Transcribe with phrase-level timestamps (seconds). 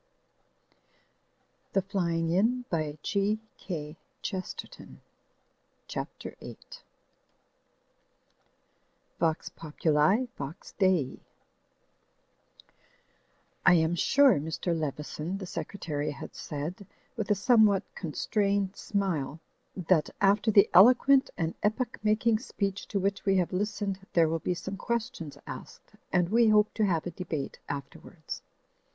[1.75, 3.37] Digitized by CjOOQ
[3.69, 4.97] IC
[5.87, 6.57] CHAPTER VIII
[9.19, 11.19] vox POPULI VOX DEI
[13.63, 14.75] "I AM sure," Mr.
[14.75, 19.39] Leveson, the Secretary, had said, with a somewhat constrained smile,
[19.77, 24.39] "that after the eloquent and epoch making speech to which we have listened there will
[24.39, 28.41] be some questions asked, and we hope to have a debate afterwards.